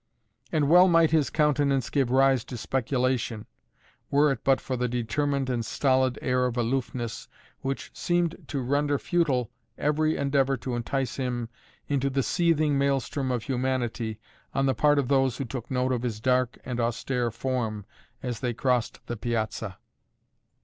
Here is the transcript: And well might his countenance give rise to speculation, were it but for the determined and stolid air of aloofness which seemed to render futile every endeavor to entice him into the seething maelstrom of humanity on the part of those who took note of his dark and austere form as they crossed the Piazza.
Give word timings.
And 0.51 0.67
well 0.67 0.87
might 0.87 1.11
his 1.11 1.29
countenance 1.29 1.91
give 1.91 2.09
rise 2.09 2.43
to 2.45 2.57
speculation, 2.57 3.45
were 4.09 4.31
it 4.31 4.43
but 4.43 4.59
for 4.59 4.75
the 4.75 4.87
determined 4.87 5.47
and 5.47 5.63
stolid 5.63 6.17
air 6.23 6.47
of 6.47 6.57
aloofness 6.57 7.27
which 7.59 7.91
seemed 7.93 8.45
to 8.47 8.61
render 8.61 8.97
futile 8.97 9.51
every 9.77 10.17
endeavor 10.17 10.57
to 10.57 10.75
entice 10.75 11.17
him 11.17 11.49
into 11.87 12.09
the 12.09 12.23
seething 12.23 12.79
maelstrom 12.79 13.29
of 13.29 13.43
humanity 13.43 14.19
on 14.55 14.65
the 14.65 14.73
part 14.73 14.97
of 14.97 15.07
those 15.07 15.37
who 15.37 15.45
took 15.45 15.69
note 15.69 15.91
of 15.91 16.01
his 16.01 16.19
dark 16.19 16.57
and 16.65 16.79
austere 16.79 17.29
form 17.29 17.85
as 18.23 18.39
they 18.39 18.55
crossed 18.55 19.05
the 19.05 19.15
Piazza. 19.15 19.77